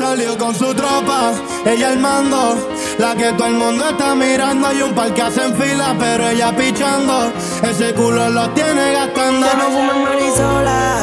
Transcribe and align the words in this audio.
Salió 0.00 0.38
con 0.38 0.54
su 0.54 0.74
tropa, 0.74 1.32
ella 1.66 1.92
el 1.92 1.98
mando. 1.98 2.56
La 2.96 3.14
que 3.14 3.34
todo 3.34 3.48
el 3.48 3.52
mundo 3.52 3.90
está 3.90 4.14
mirando. 4.14 4.66
Hay 4.66 4.80
un 4.80 4.94
par 4.94 5.12
que 5.12 5.20
hacen 5.20 5.54
fila, 5.54 5.94
pero 5.98 6.26
ella 6.26 6.56
pichando. 6.56 7.30
Ese 7.62 7.92
culo 7.92 8.30
lo 8.30 8.48
tiene 8.50 8.94
gastando. 8.94 9.46
Ya 9.46 9.54
no 9.58 9.64
fumes 9.64 9.96
marisola, 9.96 11.02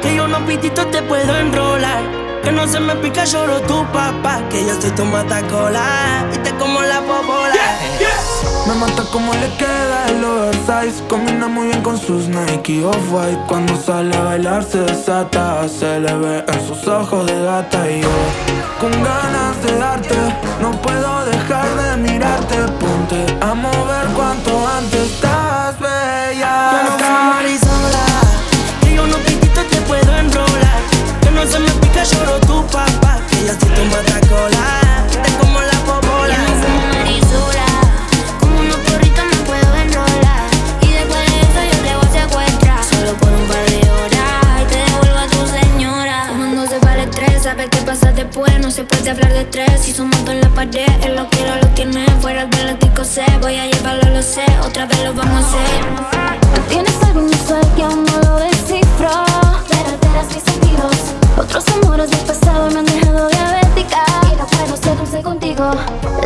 que 0.00 0.14
yo 0.14 0.26
no 0.26 0.46
pitito 0.46 0.86
te 0.86 1.02
puedo 1.02 1.36
enrolar. 1.36 2.17
Que 2.48 2.54
no 2.54 2.66
se 2.66 2.80
me 2.80 2.96
pica 2.96 3.26
lloro 3.26 3.60
tu 3.60 3.84
papá, 3.92 4.40
que 4.48 4.64
yo 4.64 4.80
soy 4.80 4.90
tu 4.92 5.04
matacola 5.04 6.26
y 6.32 6.38
te 6.38 6.50
como 6.54 6.80
la 6.80 7.02
popola. 7.02 7.76
Me 8.66 8.74
mata 8.74 9.02
como 9.12 9.34
le 9.34 9.54
queda 9.58 10.06
el 10.08 10.24
oversize. 10.24 11.06
Combina 11.10 11.46
muy 11.46 11.66
bien 11.66 11.82
con 11.82 11.98
sus 11.98 12.26
Nike 12.26 12.82
Off-White. 12.82 13.42
Cuando 13.48 13.76
sale 13.76 14.16
a 14.16 14.22
bailar 14.22 14.64
se 14.64 14.78
desata 14.78 15.68
Se 15.68 16.00
le 16.00 16.14
ve 16.14 16.44
en 16.48 16.66
sus 16.66 16.88
ojos 16.88 17.26
de 17.26 17.38
gata. 17.38 17.90
Y 17.90 18.00
yo 18.00 18.08
con 18.80 18.92
ganas 18.92 19.62
de 19.62 19.76
darte 19.76 20.16
No 20.62 20.70
puedo 20.80 21.26
dejar 21.26 21.68
de 21.76 21.96
mirarte. 21.98 22.56
Ponte 22.80 23.26
a 23.42 23.52
mover 23.52 24.06
cuanto 24.16 24.66
antes 24.66 25.27
sabes 47.48 47.70
qué 47.70 47.78
pasa 47.78 48.12
después. 48.12 48.60
No 48.60 48.70
se 48.70 48.84
puede 48.84 49.10
hablar 49.10 49.32
de 49.32 49.40
estrés. 49.40 49.80
Si 49.80 49.92
somos 49.92 50.18
en 50.28 50.40
la 50.42 50.48
pared, 50.50 50.86
él 51.02 51.16
lo 51.16 51.26
quiero, 51.30 51.56
lo 51.56 51.68
tiene. 51.68 52.04
Fuera 52.20 52.44
del 52.44 52.68
ático 52.70 53.04
sé, 53.04 53.24
voy 53.40 53.56
a 53.56 53.64
llevarlo, 53.66 54.10
lo 54.10 54.22
sé. 54.22 54.44
Otra 54.66 54.84
vez 54.84 55.02
lo 55.02 55.14
vamos 55.14 55.34
a 55.34 55.46
hacer. 55.46 55.80
Tienes 56.68 57.02
algo 57.02 57.20
inusual 57.20 57.66
que 57.74 57.82
aún 57.84 58.04
no 58.04 58.18
lo 58.26 58.36
descifro. 58.36 59.10
Pero 59.70 59.88
alteras 59.94 60.26
mis 60.34 60.44
sentidos. 60.44 60.96
Otros 61.38 61.64
amores 61.68 62.10
del 62.10 62.20
pasado 62.20 62.70
me 62.70 62.80
han 62.80 62.84
dejado 62.84 63.28
diabética. 63.28 64.02
Y 64.30 64.36
no 64.36 64.46
puedo 64.46 64.76
ser 64.76 64.98
dulce 64.98 65.22
contigo. 65.22 65.70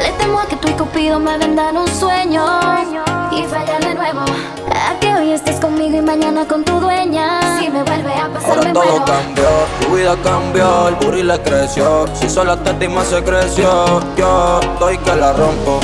Le 0.02 0.10
temo 0.18 0.40
a 0.40 0.46
que 0.46 0.56
tú 0.56 0.68
y 0.68 0.72
Cupido 0.72 1.20
me 1.20 1.38
vendan 1.38 1.76
un 1.76 1.88
sueño. 1.88 3.21
Y 3.34 3.44
fallar 3.44 3.82
de 3.82 3.94
nuevo. 3.94 4.20
A 4.20 4.98
que 5.00 5.14
hoy 5.14 5.32
estés 5.32 5.58
conmigo 5.60 5.96
y 5.96 6.02
mañana 6.02 6.46
con 6.46 6.64
tu 6.64 6.78
dueña. 6.80 7.58
Si 7.58 7.70
me 7.70 7.82
vuelve 7.82 8.12
a 8.14 8.28
pasar, 8.28 8.50
Ahora 8.50 8.62
me 8.64 8.72
todo 8.72 8.84
muero. 8.84 9.04
cambió, 9.04 9.48
tu 9.80 9.94
vida 9.96 10.16
cambió, 10.22 10.88
el 10.88 10.94
booty 10.96 11.22
le 11.22 11.40
creció. 11.40 12.04
Si 12.14 12.28
solo 12.28 12.58
te 12.58 12.70
estima 12.70 13.04
se 13.04 13.22
creció, 13.24 14.00
yo 14.16 14.60
estoy 14.62 14.98
que 14.98 15.16
la 15.16 15.32
rompo. 15.32 15.80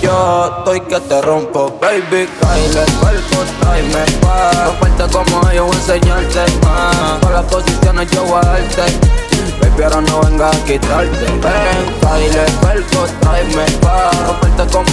Yo 0.00 0.54
estoy 0.58 0.80
que 0.82 1.00
te 1.00 1.20
rompo, 1.22 1.76
baby, 1.80 2.28
caile 2.40 2.84
cuerpo, 3.00 3.36
tráeme 3.60 4.04
pa' 4.20 4.64
Romperte 4.66 5.12
como 5.12 5.50
yo 5.52 5.64
voy 5.66 5.74
a 5.74 5.78
enseñarte 5.78 6.44
más 6.64 7.20
Todas 7.20 7.34
las 7.34 7.44
posiciones 7.52 8.08
yo 8.12 8.22
voy 8.22 8.38
a 8.38 8.46
darte 8.46 8.82
Baby, 9.60 9.82
ahora 9.82 10.00
no 10.02 10.20
vengas 10.20 10.56
a 10.56 10.64
quitarte 10.64 11.18
Ven, 11.18 11.40
caile 12.00 12.44
el 12.46 12.52
cuerpo, 12.54 13.06
tráeme 13.20 13.64
pa' 13.82 14.10
Romperte 14.28 14.72
como 14.72 14.87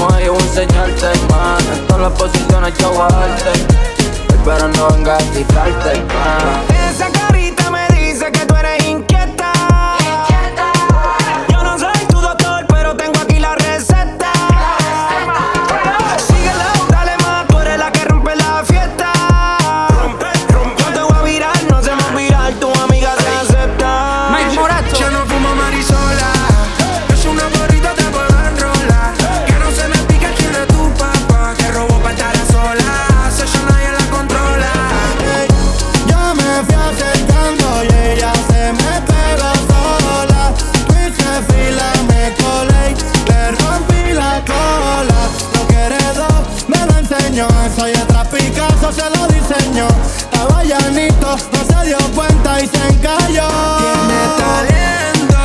Picasso, 48.85 48.91
se 48.91 49.09
lo 49.09 49.27
diseñó. 49.27 49.87
Estaba 50.17 50.63
llanito, 50.63 51.37
no 51.53 51.81
se 51.81 51.87
dio 51.87 51.97
cuenta 52.15 52.61
y 52.61 52.67
se 52.67 52.87
encalló. 52.87 53.47
Tiene 53.77 54.21
talento 54.37 55.37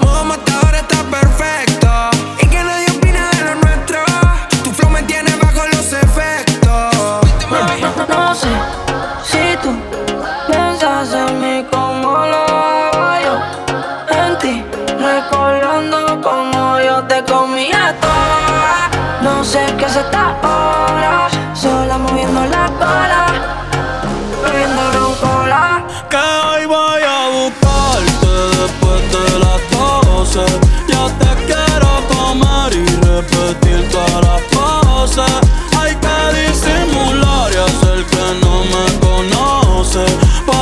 Modo 0.00 0.24
matador 0.24 0.74
está 0.74 1.02
perfecto 1.04 1.88
Y 2.42 2.46
que 2.46 2.62
nadie 2.62 2.86
opina 2.96 3.30
de 3.30 3.44
lo 3.44 3.54
nuestro 3.56 4.04
Tu 4.64 4.72
flow 4.72 4.90
me 4.90 5.02
tiene 5.02 5.34
bajo 5.36 5.66
los 5.66 5.92
efectos 5.92 6.94
No 8.10 8.34
sé 8.34 8.48
si 9.24 9.56
tú 9.62 9.70
piensas 10.46 11.12
en 11.12 11.40
mí 11.40 11.66
como 11.70 12.26
lo 12.26 12.46
hago 12.48 13.24
yo. 13.24 14.16
En 14.16 14.38
ti, 14.38 14.64
recordando 14.98 16.20
como 16.20 16.80
yo 16.80 17.02
te 17.04 17.22
comía 17.24 17.94
toda. 18.00 18.90
No 19.22 19.44
sé 19.44 19.64
qué 19.78 19.84
es 19.84 19.96
esta 19.96 20.36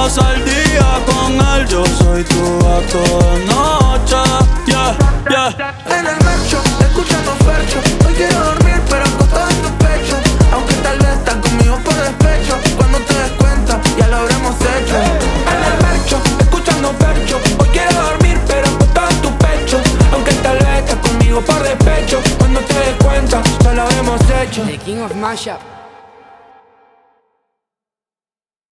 Pasa 0.07 0.35
el 0.35 0.45
día 0.45 1.03
con 1.05 1.33
él, 1.35 1.67
yo 1.67 1.85
soy 1.85 2.23
tu 2.23 2.59
gato 2.61 3.01
de 3.29 3.45
noche. 3.47 4.17
Yeah, 4.65 4.97
yeah. 5.29 5.75
En 5.99 6.07
el 6.07 6.25
marcho, 6.25 6.63
escuchando 6.79 7.33
fercho. 7.45 7.81
Hoy 8.07 8.15
quiero 8.15 8.39
dormir 8.39 8.81
pero 8.89 9.05
acostado 9.05 9.51
en 9.51 9.63
tu 9.63 9.69
pecho. 9.79 10.17
Aunque 10.53 10.75
tal 10.75 10.99
vez 10.99 11.09
estás 11.09 11.35
conmigo 11.35 11.77
por 11.83 11.95
despecho. 11.97 12.55
Cuando 12.77 12.99
te 13.01 13.15
des 13.15 13.33
cuenta, 13.33 13.81
ya 13.99 14.07
lo 14.07 14.17
habremos 14.19 14.55
hecho. 14.55 14.95
En 14.95 15.73
el 15.73 15.83
marcho, 15.83 16.23
escuchando 16.39 16.95
fercho. 17.01 17.41
Hoy 17.59 17.69
quiero 17.73 17.93
dormir 18.01 18.41
pero 18.47 18.69
acostado 18.69 19.11
en 19.11 19.23
tu 19.23 19.39
pecho. 19.39 19.81
Aunque 20.13 20.33
tal 20.35 20.59
vez 20.59 20.79
estás 20.85 20.99
conmigo 20.99 21.41
por 21.41 21.61
despecho. 21.65 22.21
Cuando 22.39 22.61
te 22.61 22.75
des 22.75 22.97
cuenta, 23.03 23.43
ya 23.61 23.73
lo 23.73 23.83
habremos 23.83 24.21
hecho. 24.31 24.63
The 24.63 24.79
King 24.79 24.99
of 24.99 25.17
Mashup. 25.17 25.59